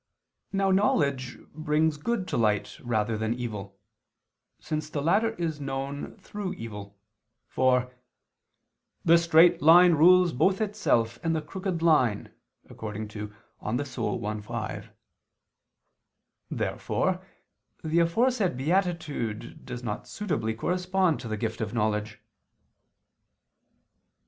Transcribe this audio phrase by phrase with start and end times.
[0.51, 3.77] Now knowledge brings good to light rather than evil,
[4.59, 6.97] since the latter is known through evil:
[7.47, 7.93] for
[9.05, 12.33] "the straight line rules both itself and the crooked line"
[12.67, 13.83] (De Anima
[14.23, 14.89] i, 5).
[16.49, 17.23] Therefore
[17.83, 22.19] the aforesaid beatitude does not suitably correspond to the gift of knowledge.